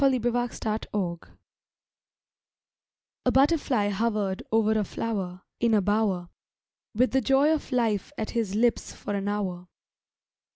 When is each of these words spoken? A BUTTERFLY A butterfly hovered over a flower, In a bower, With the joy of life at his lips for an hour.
A 0.03 0.19
BUTTERFLY 0.19 1.19
A 3.27 3.31
butterfly 3.31 3.89
hovered 3.89 4.41
over 4.51 4.71
a 4.71 4.83
flower, 4.83 5.43
In 5.59 5.75
a 5.75 5.81
bower, 5.83 6.29
With 6.95 7.11
the 7.11 7.21
joy 7.21 7.53
of 7.53 7.71
life 7.71 8.11
at 8.17 8.31
his 8.31 8.55
lips 8.55 8.93
for 8.93 9.13
an 9.13 9.27
hour. 9.27 9.67